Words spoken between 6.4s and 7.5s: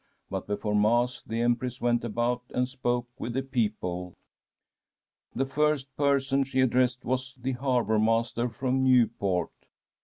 she addressed was